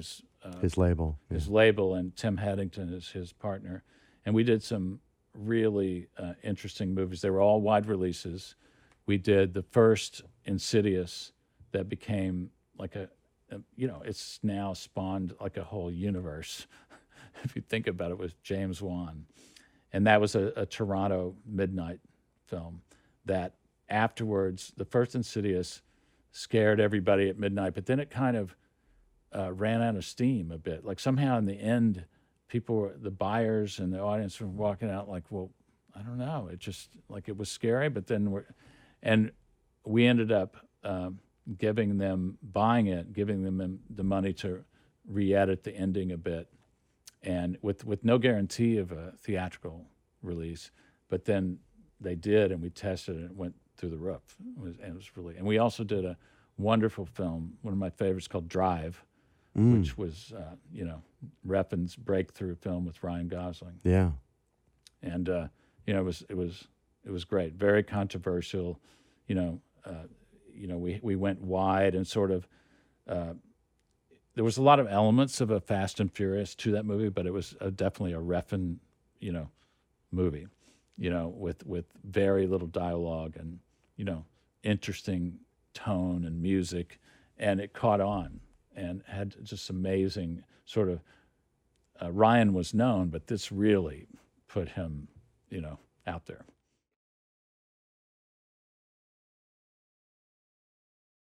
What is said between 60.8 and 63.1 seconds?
know Refn's breakthrough film with